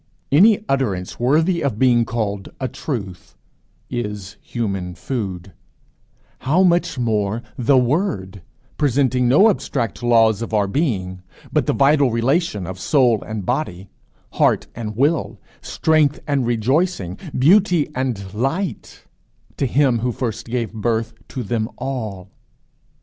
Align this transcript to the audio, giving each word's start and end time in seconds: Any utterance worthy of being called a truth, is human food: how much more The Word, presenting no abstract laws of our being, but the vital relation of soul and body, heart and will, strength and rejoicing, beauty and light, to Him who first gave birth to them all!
Any 0.31 0.65
utterance 0.67 1.19
worthy 1.19 1.61
of 1.63 1.77
being 1.77 2.05
called 2.05 2.49
a 2.59 2.67
truth, 2.67 3.37
is 3.87 4.35
human 4.41 4.95
food: 4.95 5.53
how 6.39 6.63
much 6.63 6.97
more 6.97 7.43
The 7.55 7.77
Word, 7.77 8.41
presenting 8.79 9.27
no 9.27 9.47
abstract 9.47 10.01
laws 10.01 10.41
of 10.41 10.55
our 10.55 10.65
being, 10.65 11.21
but 11.53 11.67
the 11.67 11.73
vital 11.73 12.09
relation 12.09 12.65
of 12.65 12.79
soul 12.79 13.21
and 13.21 13.45
body, 13.45 13.91
heart 14.33 14.65
and 14.73 14.95
will, 14.95 15.39
strength 15.61 16.19
and 16.25 16.47
rejoicing, 16.47 17.19
beauty 17.37 17.87
and 17.93 18.33
light, 18.33 19.03
to 19.57 19.67
Him 19.67 19.99
who 19.99 20.11
first 20.11 20.47
gave 20.47 20.73
birth 20.73 21.13
to 21.27 21.43
them 21.43 21.69
all! 21.77 22.31